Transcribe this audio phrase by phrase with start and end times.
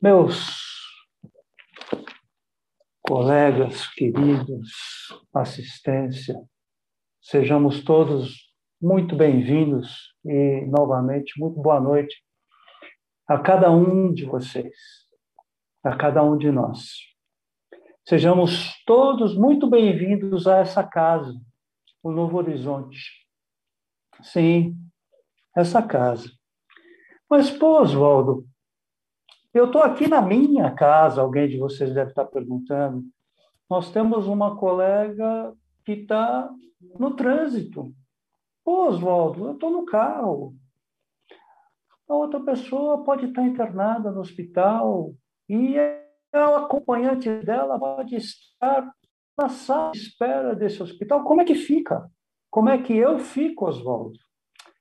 [0.00, 0.56] Meus
[3.02, 4.70] colegas queridos,
[5.34, 6.36] assistência,
[7.20, 12.14] sejamos todos muito bem-vindos e, novamente, muito boa noite
[13.26, 14.72] a cada um de vocês,
[15.82, 16.90] a cada um de nós.
[18.06, 21.34] Sejamos todos muito bem-vindos a essa casa,
[22.04, 23.00] o Novo Horizonte.
[24.22, 24.76] Sim,
[25.56, 26.30] essa casa.
[27.28, 28.46] Mas, pô, Oswaldo,
[29.54, 33.04] eu estou aqui na minha casa, alguém de vocês deve estar perguntando.
[33.68, 35.52] Nós temos uma colega
[35.84, 36.50] que está
[36.98, 37.92] no trânsito.
[38.64, 40.54] Pô, Oswaldo, eu estou no carro.
[42.08, 45.14] A outra pessoa pode estar internada no hospital
[45.48, 45.76] e
[46.34, 48.92] o acompanhante dela pode estar
[49.36, 51.24] na sala de espera desse hospital.
[51.24, 52.10] Como é que fica?
[52.50, 54.18] Como é que eu fico, Oswaldo?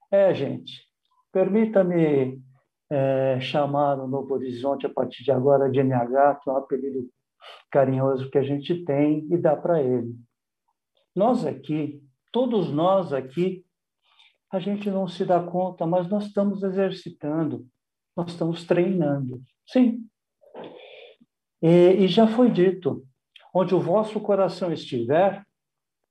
[0.10, 0.84] É, gente,
[1.32, 2.42] permita-me
[2.90, 7.10] é, chamar o Novo Horizonte a partir de agora de NH, que é um apelido
[7.72, 10.16] carinhoso que a gente tem e dá para ele.
[11.16, 13.66] Nós aqui, todos nós aqui,
[14.52, 17.66] a gente não se dá conta, mas nós estamos exercitando,
[18.16, 19.42] nós estamos treinando.
[19.66, 20.06] Sim.
[21.62, 23.06] E, e já foi dito:
[23.54, 25.46] onde o vosso coração estiver,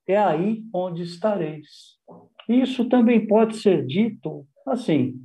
[0.07, 1.97] é aí onde estareis.
[2.47, 5.19] Isso também pode ser dito assim: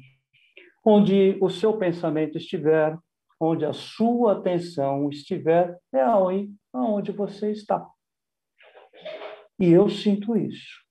[0.84, 2.96] onde o seu pensamento estiver,
[3.40, 7.86] onde a sua atenção estiver, é aí onde você está.
[9.58, 10.82] E eu sinto isso.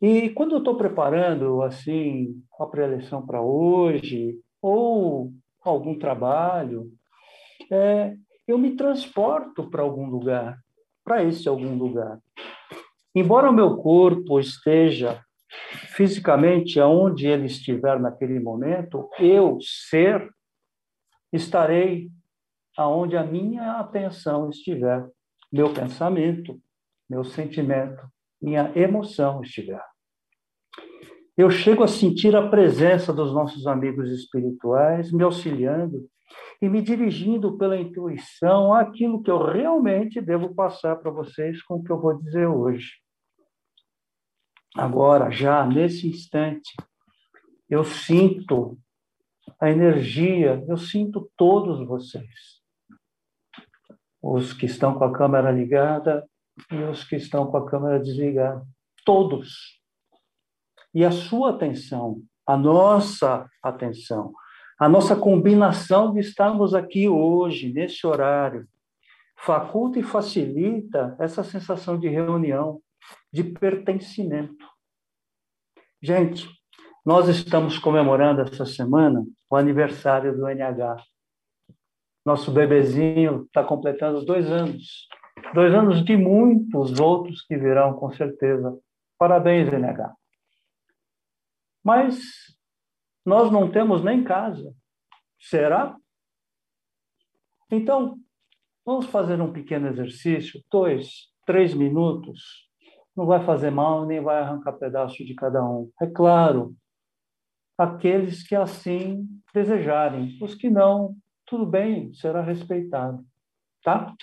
[0.00, 6.92] E quando eu estou preparando assim a pré-eleição para hoje ou algum trabalho,
[7.70, 8.14] é,
[8.46, 10.58] eu me transporto para algum lugar,
[11.02, 12.20] para esse algum lugar.
[13.14, 15.23] Embora o meu corpo esteja
[15.88, 20.28] fisicamente aonde ele estiver naquele momento, eu ser
[21.32, 22.10] estarei
[22.76, 25.06] aonde a minha atenção estiver,
[25.52, 26.60] meu pensamento,
[27.08, 28.02] meu sentimento,
[28.40, 29.82] minha emoção estiver.
[31.36, 36.08] Eu chego a sentir a presença dos nossos amigos espirituais me auxiliando
[36.62, 41.82] e me dirigindo pela intuição àquilo que eu realmente devo passar para vocês com o
[41.84, 43.03] que eu vou dizer hoje.
[44.76, 46.74] Agora, já nesse instante,
[47.70, 48.76] eu sinto
[49.60, 52.60] a energia, eu sinto todos vocês.
[54.20, 56.28] Os que estão com a câmera ligada
[56.72, 58.66] e os que estão com a câmera desligada.
[59.04, 59.80] Todos.
[60.92, 64.32] E a sua atenção, a nossa atenção,
[64.78, 68.66] a nossa combinação de estarmos aqui hoje, nesse horário,
[69.36, 72.80] faculta e facilita essa sensação de reunião,
[73.32, 74.64] de pertencimento.
[76.02, 76.48] Gente,
[77.04, 81.02] nós estamos comemorando essa semana o aniversário do NH.
[82.24, 85.08] Nosso bebezinho está completando dois anos.
[85.52, 88.78] Dois anos de muitos outros que virão, com certeza.
[89.18, 90.14] Parabéns, NH.
[91.84, 92.18] Mas
[93.24, 94.74] nós não temos nem casa.
[95.38, 95.96] Será?
[97.70, 98.18] Então,
[98.84, 102.68] vamos fazer um pequeno exercício, dois, três minutos.
[103.16, 105.90] Não vai fazer mal, nem vai arrancar pedaço de cada um.
[106.00, 106.74] É claro,
[107.78, 110.38] aqueles que assim desejarem.
[110.42, 111.16] Os que não,
[111.46, 113.24] tudo bem, será respeitado.
[113.82, 114.14] Tá?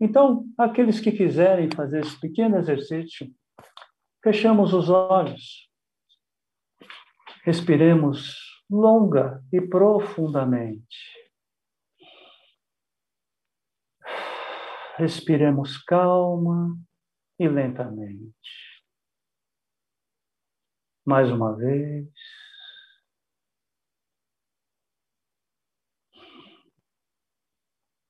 [0.00, 3.30] Então, aqueles que quiserem fazer esse pequeno exercício,
[4.22, 5.68] fechamos os olhos,
[7.44, 8.36] respiremos
[8.68, 10.96] longa e profundamente.
[14.96, 16.76] Respiremos calma
[17.42, 18.32] e lentamente.
[21.04, 22.08] Mais uma vez.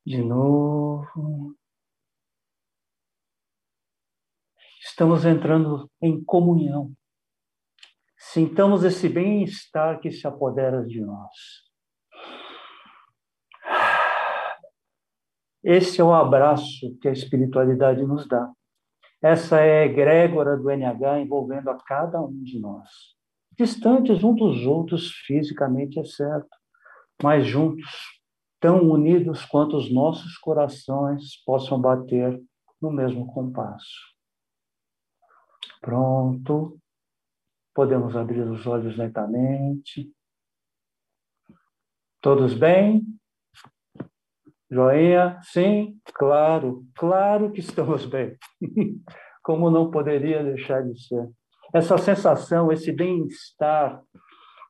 [0.04, 1.56] De novo.
[4.82, 6.94] Estamos entrando em comunhão.
[8.18, 11.32] Sintamos esse bem-estar que se apodera de nós.
[15.64, 18.52] Esse é o abraço que a espiritualidade nos dá.
[19.22, 22.88] Essa é a egrégora do NH envolvendo a cada um de nós.
[23.56, 26.50] Distantes uns dos outros fisicamente, é certo,
[27.22, 27.88] mas juntos,
[28.58, 32.42] tão unidos quanto os nossos corações possam bater
[32.80, 34.12] no mesmo compasso.
[35.80, 36.78] Pronto.
[37.74, 40.12] Podemos abrir os olhos lentamente.
[42.20, 43.04] Todos bem?
[44.72, 45.38] Joinha?
[45.42, 48.38] Sim, claro, claro que estamos bem.
[49.44, 51.28] Como não poderia deixar de ser.
[51.74, 54.02] Essa sensação, esse bem-estar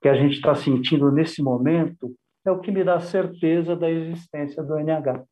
[0.00, 2.12] que a gente está sentindo nesse momento
[2.44, 5.24] é o que me dá certeza da existência do NH.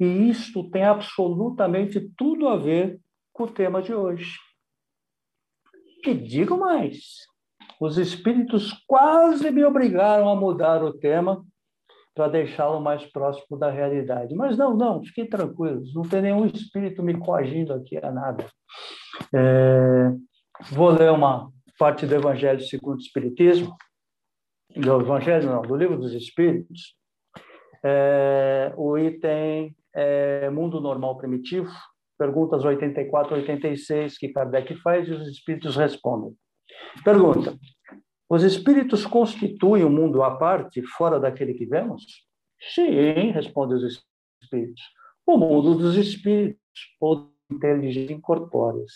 [0.00, 2.98] E isto tem absolutamente tudo a ver
[3.32, 4.36] com o tema de hoje.
[6.04, 6.96] E digo mais:
[7.80, 11.44] os espíritos quase me obrigaram a mudar o tema
[12.20, 14.34] para deixá-lo mais próximo da realidade.
[14.34, 18.44] Mas não, não, fiquem tranquilos, não tem nenhum espírito me coagindo aqui a nada.
[19.34, 20.12] É,
[20.70, 23.74] vou ler uma parte do Evangelho segundo o Espiritismo,
[24.76, 26.94] do Evangelho, não, do Livro dos Espíritos,
[27.82, 31.72] é, o item é, Mundo Normal Primitivo,
[32.18, 36.34] perguntas 84 e 86 que Kardec faz e os espíritos respondem.
[37.02, 37.56] Pergunta:
[38.30, 42.04] Os espíritos constituem um mundo à parte, fora daquele que vemos?
[42.60, 44.04] Sim, respondem os
[44.40, 44.82] espíritos.
[45.26, 46.60] O mundo dos espíritos,
[47.00, 48.92] ou inteligência incorpóreas.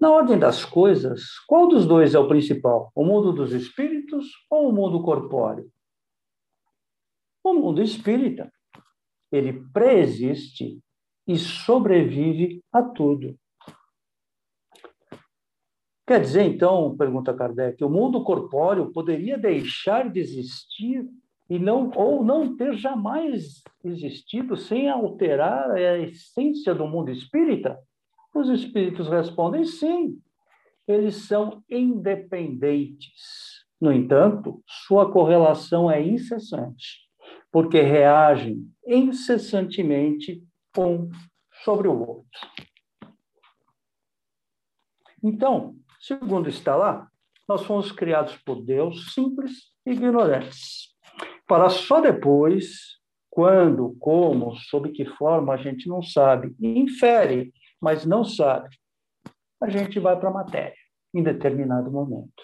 [0.00, 2.90] Na ordem das coisas, qual dos dois é o principal?
[2.96, 5.70] O mundo dos espíritos ou o mundo corpóreo?
[7.44, 8.52] O mundo espírita.
[9.30, 10.80] Ele preexiste
[11.28, 13.38] e sobrevive a tudo.
[16.06, 21.08] Quer dizer, então, pergunta Kardec, o mundo corpóreo poderia deixar de existir
[21.48, 27.78] e não ou não ter jamais existido sem alterar a essência do mundo espírita?
[28.34, 30.18] Os espíritos respondem sim.
[30.86, 33.64] Eles são independentes.
[33.80, 37.08] No entanto, sua correlação é incessante,
[37.50, 40.42] porque reagem incessantemente
[40.76, 41.08] um
[41.62, 42.40] sobre o outro.
[45.22, 45.74] Então,
[46.06, 47.08] segundo está lá,
[47.48, 50.94] nós fomos criados por Deus simples e ignorantes,
[51.46, 58.22] para só depois, quando, como, sob que forma, a gente não sabe, infere, mas não
[58.22, 58.68] sabe,
[59.62, 60.76] a gente vai para a matéria
[61.14, 62.42] em determinado momento.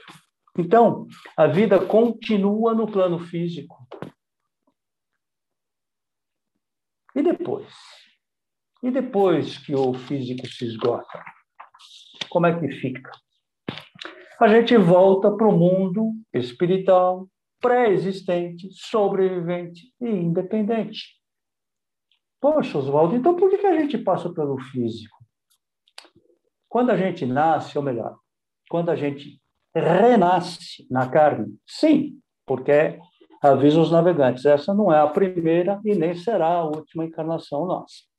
[0.59, 1.07] Então,
[1.37, 3.87] a vida continua no plano físico.
[7.15, 7.69] E depois?
[8.83, 11.23] E depois que o físico se esgota,
[12.31, 13.11] como é que fica?
[14.41, 17.29] A gente volta para o mundo espiritual,
[17.61, 21.21] pré-existente, sobrevivente e independente.
[22.41, 25.17] Poxa, Oswaldo, então por que a gente passa pelo físico?
[26.69, 28.17] Quando a gente nasce, ou melhor,
[28.71, 29.39] quando a gente
[29.75, 32.99] renasce na carne, sim, porque
[33.43, 38.11] avisa os navegantes, essa não é a primeira e nem será a última encarnação nossa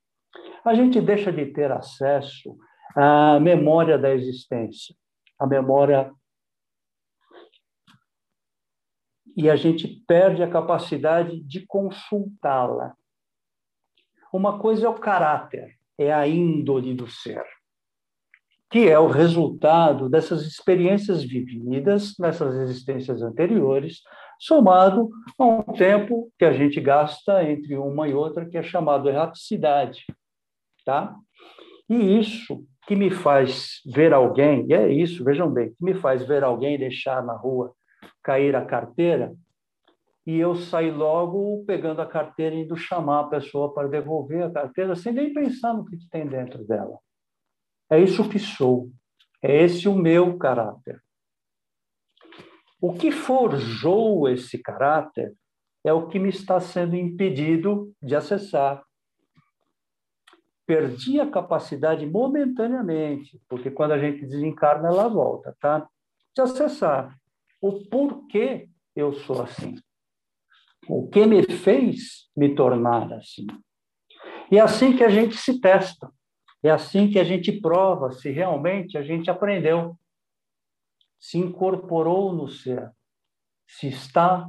[0.63, 2.55] a gente deixa de ter acesso
[2.95, 4.95] à memória da existência,
[5.41, 6.13] à memória.
[9.35, 12.93] E a gente perde a capacidade de consultá-la.
[14.31, 17.43] Uma coisa é o caráter, é a índole do ser,
[18.69, 24.01] que é o resultado dessas experiências vividas nessas existências anteriores,
[24.39, 29.09] somado a um tempo que a gente gasta entre uma e outra, que é chamado
[29.09, 30.05] erraticidade
[30.85, 31.15] tá?
[31.89, 36.25] E isso que me faz ver alguém, e é isso, vejam bem, que me faz
[36.25, 37.73] ver alguém deixar na rua
[38.23, 39.33] cair a carteira
[40.25, 44.51] e eu sair logo pegando a carteira e indo chamar a pessoa para devolver a
[44.51, 46.99] carteira sem nem pensar no que tem dentro dela.
[47.89, 48.89] É isso que sou.
[49.41, 51.01] É esse o meu caráter.
[52.79, 55.33] O que forjou esse caráter
[55.83, 58.83] é o que me está sendo impedido de acessar,
[60.71, 65.85] perdi a capacidade momentaneamente, porque quando a gente desencarna, ela volta, tá?
[66.33, 67.13] De acessar
[67.59, 69.75] o porquê eu sou assim.
[70.87, 73.45] O que me fez me tornar assim.
[74.49, 76.09] E é assim que a gente se testa.
[76.63, 79.99] É assim que a gente prova se realmente a gente aprendeu,
[81.19, 82.89] se incorporou no ser,
[83.67, 84.47] se está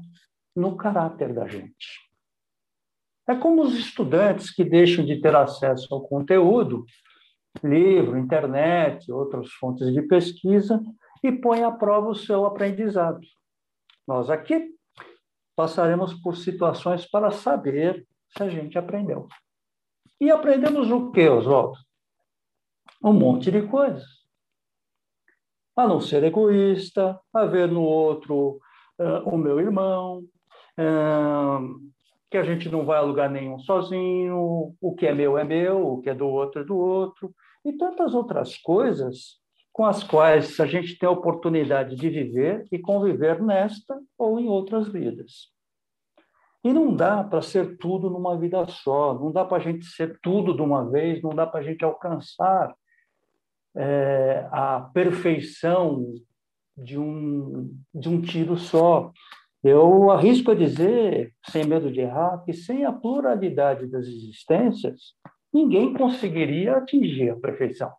[0.55, 2.12] no caráter da gente.
[3.29, 6.85] É como os estudantes que deixam de ter acesso ao conteúdo,
[7.62, 10.83] livro, internet, outras fontes de pesquisa,
[11.23, 13.21] e põem à prova o seu aprendizado.
[14.07, 14.75] Nós aqui
[15.55, 19.29] passaremos por situações para saber se a gente aprendeu.
[20.21, 21.79] E aprendemos o que, Oswaldo?
[23.05, 24.05] Um monte de coisas.
[25.76, 28.61] A não ser egoísta, a ver no outro
[28.99, 30.19] uh, o meu irmão,
[30.79, 31.93] uh,
[32.33, 35.87] que a gente não vai a lugar nenhum sozinho, o que é meu é meu,
[35.87, 39.39] o que é do outro é do outro, e tantas outras coisas
[39.71, 44.49] com as quais a gente tem a oportunidade de viver e conviver nesta ou em
[44.49, 45.53] outras vidas.
[46.65, 50.19] E não dá para ser tudo numa vida só, não dá para a gente ser
[50.23, 52.75] tudo de uma vez, não dá para a gente alcançar
[53.77, 56.15] é, a perfeição
[56.75, 59.12] de um, de um tiro só.
[59.62, 65.14] Eu arrisco a dizer, sem medo de errar, que sem a pluralidade das existências,
[65.52, 67.92] ninguém conseguiria atingir a perfeição.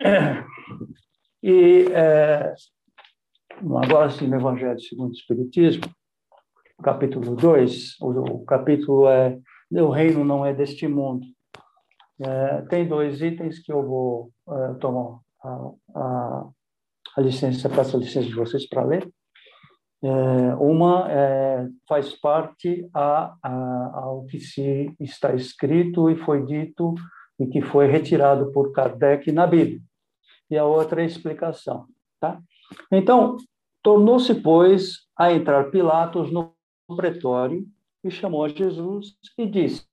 [1.42, 2.54] E é,
[3.82, 5.84] agora sim, no Evangelho segundo o Espiritismo,
[6.82, 9.38] capítulo 2, o, capítulo é
[9.72, 11.26] O reino não é deste mundo.
[12.20, 16.48] É, tem dois itens que eu vou é, tomar a, a,
[17.16, 19.10] a, licença, peço a licença de vocês para ler.
[20.02, 26.94] É, uma é, faz parte a, a, ao que se está escrito e foi dito
[27.38, 29.80] e que foi retirado por Kardec na Bíblia.
[30.50, 31.86] E a outra é a explicação.
[32.18, 32.40] Tá?
[32.90, 33.36] Então,
[33.82, 36.54] tornou-se, pois, a entrar Pilatos no
[36.96, 37.66] pretório
[38.02, 39.86] e chamou Jesus e disse: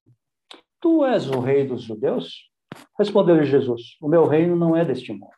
[0.81, 2.49] Tu és o rei dos judeus?
[2.97, 5.31] Respondeu-lhe Jesus: O meu reino não é deste mundo.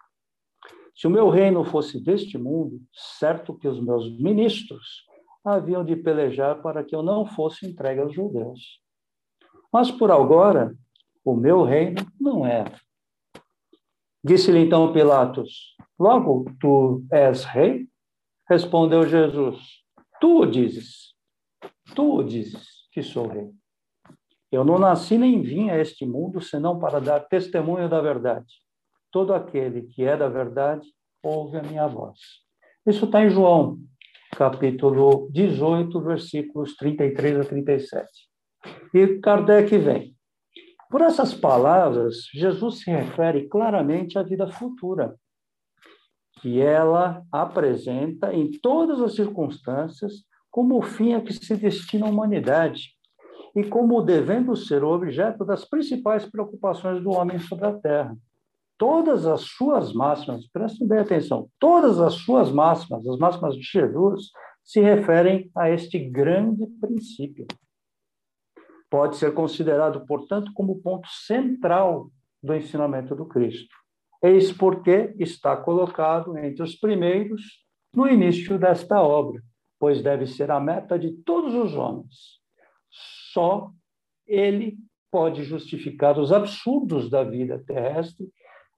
[1.00, 5.06] Se o meu reino fosse deste mundo, certo que os meus ministros
[5.46, 8.82] haviam de pelejar para que eu não fosse entregue aos judeus.
[9.72, 10.76] Mas por agora,
[11.24, 12.66] o meu reino não é.
[14.22, 17.88] Disse-lhe então Pilatos: Logo, tu és rei?
[18.50, 19.58] Respondeu Jesus:
[20.20, 21.14] Tu dizes.
[21.96, 23.50] Tu dizes que sou rei.
[24.52, 28.54] Eu não nasci nem vim a este mundo senão para dar testemunho da verdade.
[29.12, 30.88] Todo aquele que é da verdade
[31.24, 32.20] ouve a minha voz.
[32.86, 33.80] Isso está em João,
[34.36, 38.08] capítulo 18, versículos 33 a 37.
[38.94, 40.16] E Kardec vem.
[40.90, 45.16] Por essas palavras, Jesus se refere claramente à vida futura,
[46.42, 52.10] que ela apresenta em todas as circunstâncias como o fim a que se destina a
[52.10, 52.96] humanidade
[53.56, 58.18] e como devendo ser o objeto das principais preocupações do homem sobre a Terra.
[58.80, 64.32] Todas as suas máximas, prestem bem atenção, todas as suas máximas, as máximas de Jesus,
[64.64, 67.46] se referem a este grande princípio.
[68.90, 72.10] Pode ser considerado, portanto, como ponto central
[72.42, 73.76] do ensinamento do Cristo.
[74.24, 79.42] Eis porque está colocado entre os primeiros no início desta obra,
[79.80, 82.40] pois deve ser a meta de todos os homens
[83.32, 83.72] só
[84.28, 84.78] ele
[85.12, 88.28] pode justificar os absurdos da vida terrestre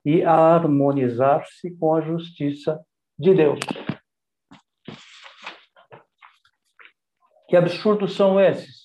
[0.06, 2.84] e harmonizar-se com a justiça
[3.18, 3.60] de Deus.
[7.48, 8.82] Que absurdos são esses?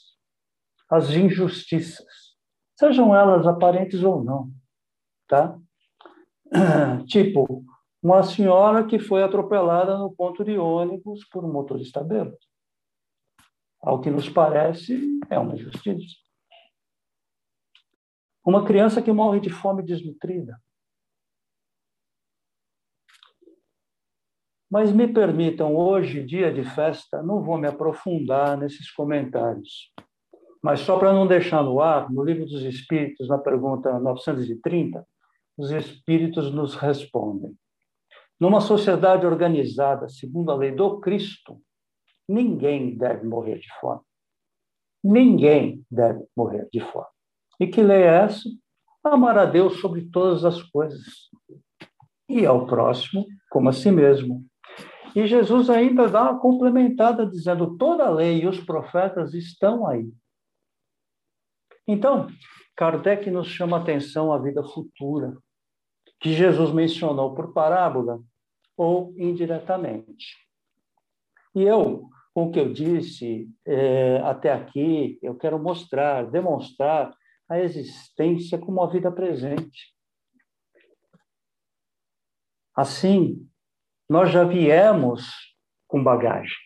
[0.91, 2.37] As injustiças,
[2.79, 4.51] sejam elas aparentes ou não,
[5.27, 5.59] tá?
[7.07, 7.65] Tipo,
[8.03, 12.39] uma senhora que foi atropelada no ponto de ônibus por um motorista bêbado.
[13.81, 16.17] Ao que nos parece, é uma injustiça.
[18.45, 20.61] Uma criança que morre de fome desnutrida.
[24.71, 29.93] Mas me permitam, hoje, dia de festa, não vou me aprofundar nesses comentários.
[30.63, 35.07] Mas só para não deixar no ar, no Livro dos Espíritos, na pergunta 930,
[35.57, 37.55] os Espíritos nos respondem.
[38.39, 41.61] Numa sociedade organizada segundo a lei do Cristo,
[42.29, 44.01] Ninguém deve morrer de fome.
[45.03, 47.07] Ninguém deve morrer de fome.
[47.61, 48.49] E que lei é essa?
[49.05, 51.05] Amar a Deus sobre todas as coisas
[52.29, 54.45] e ao próximo como a si mesmo.
[55.17, 60.13] E Jesus ainda dá uma complementada dizendo: toda a lei e os profetas estão aí.
[61.89, 62.27] Então,
[62.77, 65.35] Kardec nos chama atenção à vida futura,
[66.21, 68.23] que Jesus mencionou por parábola
[68.77, 70.37] ou indiretamente.
[71.55, 77.17] E eu, com o que eu disse é, até aqui, eu quero mostrar, demonstrar
[77.49, 79.95] a existência como a vida presente.
[82.75, 83.49] Assim,
[84.09, 85.27] nós já viemos
[85.87, 86.57] com bagagem.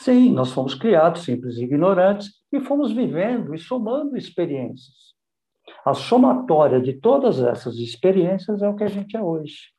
[0.00, 5.14] Sim, nós fomos criados simples e ignorantes e fomos vivendo e somando experiências.
[5.84, 9.72] A somatória de todas essas experiências é o que a gente é hoje.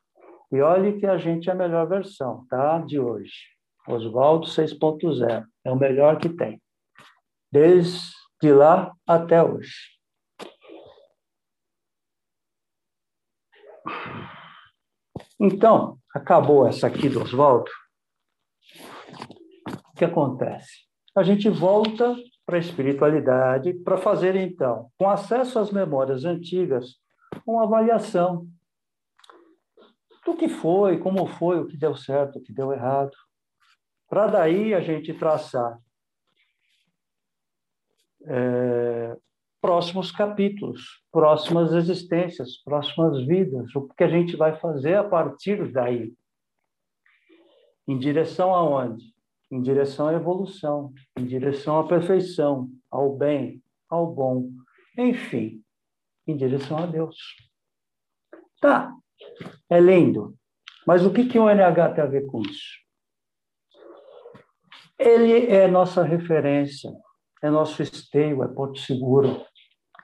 [0.50, 2.78] E olhe que a gente é a melhor versão, tá?
[2.78, 3.32] De hoje.
[3.86, 5.44] Oswaldo 6.0.
[5.64, 6.60] É o melhor que tem.
[7.50, 9.98] Desde lá até hoje.
[15.40, 17.70] Então, acabou essa aqui do Oswaldo.
[19.66, 20.86] O que acontece?
[21.16, 26.96] A gente volta para a espiritualidade para fazer, então, com acesso às memórias antigas,
[27.46, 28.46] uma avaliação
[30.24, 33.12] do que foi, como foi, o que deu certo, o que deu errado.
[34.08, 35.78] Para daí a gente traçar
[38.26, 39.16] é,
[39.68, 46.14] próximos capítulos, próximas existências, próximas vidas, o que a gente vai fazer a partir daí.
[47.86, 49.04] Em direção aonde?
[49.50, 54.48] Em direção à evolução, em direção à perfeição, ao bem, ao bom,
[54.96, 55.62] enfim,
[56.26, 57.18] em direção a Deus.
[58.62, 58.90] Tá,
[59.68, 60.34] é lindo.
[60.86, 62.78] Mas o que, que o NH tem a ver com isso?
[64.98, 66.90] Ele é nossa referência,
[67.42, 69.46] é nosso esteio, é porto seguro,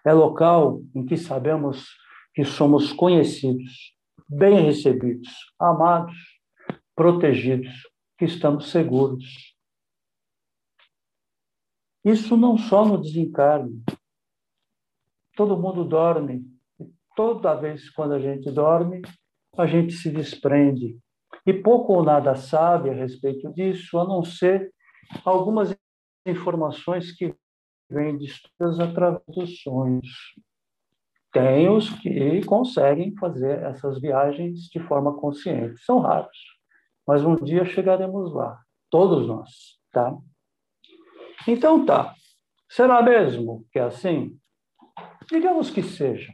[0.04, 1.88] é local em que sabemos
[2.34, 3.94] que somos conhecidos,
[4.28, 6.16] bem recebidos, amados,
[6.94, 7.72] protegidos,
[8.18, 9.54] que estamos seguros.
[12.04, 13.82] Isso não só no desencarne.
[15.34, 16.44] Todo mundo dorme.
[16.78, 16.84] E
[17.16, 19.00] toda vez quando a gente dorme,
[19.56, 20.98] a gente se desprende.
[21.46, 24.72] E pouco ou nada sabe a respeito disso, a não ser
[25.24, 25.74] algumas
[26.26, 27.34] informações que
[27.94, 30.34] vêm distas através dos sonhos.
[31.32, 36.38] Tem os que conseguem fazer essas viagens de forma consciente, são raros,
[37.06, 38.60] mas um dia chegaremos lá,
[38.90, 40.16] todos nós, tá?
[41.46, 42.14] Então tá.
[42.68, 44.38] Será mesmo que é assim?
[45.30, 46.32] Digamos que seja.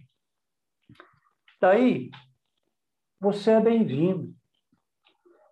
[1.60, 2.10] Daí,
[3.20, 4.34] você é bem-vindo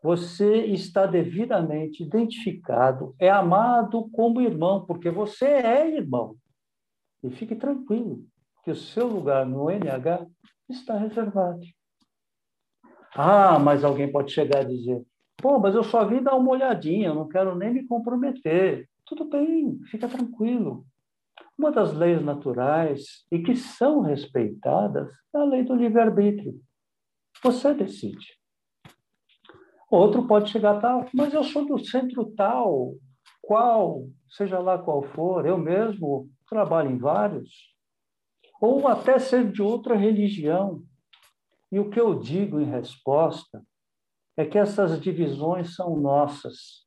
[0.08, 6.34] você está devidamente identificado, é amado como irmão, porque você é irmão.
[7.22, 8.24] E fique tranquilo,
[8.64, 10.26] que o seu lugar no NH
[10.66, 11.60] está reservado.
[13.14, 15.04] Ah, mas alguém pode chegar e dizer:
[15.36, 18.88] pô, mas eu só vim dar uma olhadinha, eu não quero nem me comprometer.
[19.04, 20.86] Tudo bem, fica tranquilo.
[21.58, 26.58] Uma das leis naturais e que são respeitadas é a lei do livre-arbítrio.
[27.42, 28.37] Você decide.
[29.90, 32.94] Outro pode chegar tal, mas eu sou do centro tal,
[33.40, 37.74] qual, seja lá qual for, eu mesmo trabalho em vários,
[38.60, 40.82] ou até ser de outra religião.
[41.72, 43.62] E o que eu digo em resposta
[44.36, 46.86] é que essas divisões são nossas,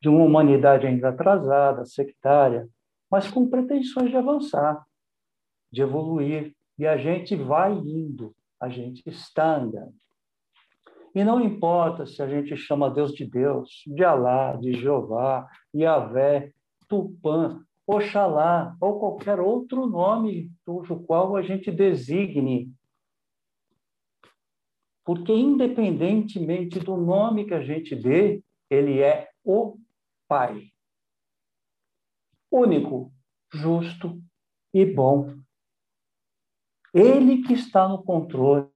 [0.00, 2.68] de uma humanidade ainda atrasada, sectária,
[3.10, 4.84] mas com pretensões de avançar,
[5.70, 6.54] de evoluir.
[6.78, 9.94] E a gente vai indo, a gente está andando.
[11.14, 16.52] E não importa se a gente chama Deus de Deus, de Alá, de Jeová, Yahvé,
[16.88, 22.72] Tupã, Oxalá, ou qualquer outro nome cujo qual a gente designe.
[25.04, 29.76] Porque, independentemente do nome que a gente dê, ele é o
[30.26, 30.68] Pai.
[32.50, 33.12] Único,
[33.52, 34.22] justo
[34.72, 35.34] e bom.
[36.94, 38.70] Ele que está no controle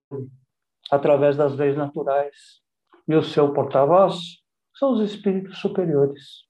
[0.90, 2.60] através das leis naturais.
[3.08, 4.16] E o seu porta-voz
[4.74, 6.44] são os espíritos superiores.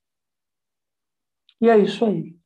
[1.60, 2.36] E é isso aí.